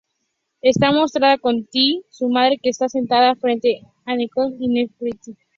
Está 0.63 0.91
mostrada 0.91 1.37
con 1.37 1.67
Tiy, 1.67 2.01
su 2.09 2.27
madre, 2.27 2.57
que 2.57 2.71
está 2.71 2.89
sentada 2.89 3.35
frente 3.35 3.81
a 4.07 4.13
Akenatón 4.13 4.55
y 4.59 4.67
Nefertiti. 4.67 5.37